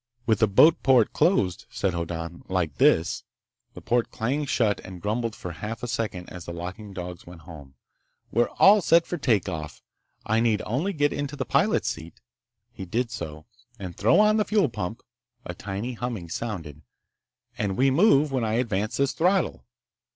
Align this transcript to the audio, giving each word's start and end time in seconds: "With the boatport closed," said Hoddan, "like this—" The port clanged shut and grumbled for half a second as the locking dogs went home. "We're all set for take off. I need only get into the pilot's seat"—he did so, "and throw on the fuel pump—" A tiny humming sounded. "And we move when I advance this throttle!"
"With 0.25 0.39
the 0.39 0.47
boatport 0.47 1.13
closed," 1.13 1.67
said 1.69 1.93
Hoddan, 1.93 2.41
"like 2.47 2.77
this—" 2.79 3.23
The 3.75 3.81
port 3.83 4.09
clanged 4.09 4.49
shut 4.49 4.79
and 4.79 4.99
grumbled 4.99 5.35
for 5.35 5.51
half 5.51 5.83
a 5.83 5.87
second 5.87 6.27
as 6.31 6.45
the 6.45 6.53
locking 6.53 6.91
dogs 6.91 7.27
went 7.27 7.41
home. 7.41 7.75
"We're 8.31 8.49
all 8.57 8.81
set 8.81 9.05
for 9.05 9.19
take 9.19 9.47
off. 9.47 9.83
I 10.25 10.39
need 10.39 10.63
only 10.65 10.91
get 10.91 11.13
into 11.13 11.35
the 11.35 11.45
pilot's 11.45 11.89
seat"—he 11.89 12.85
did 12.87 13.11
so, 13.11 13.45
"and 13.77 13.95
throw 13.95 14.19
on 14.19 14.37
the 14.37 14.45
fuel 14.45 14.69
pump—" 14.69 15.03
A 15.45 15.53
tiny 15.53 15.93
humming 15.93 16.29
sounded. 16.29 16.81
"And 17.55 17.77
we 17.77 17.91
move 17.91 18.31
when 18.31 18.43
I 18.43 18.53
advance 18.53 18.97
this 18.97 19.11
throttle!" 19.13 19.65